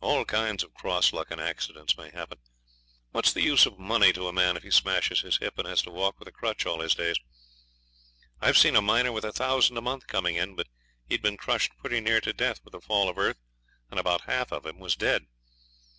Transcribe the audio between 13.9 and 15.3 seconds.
and about half of him was dead.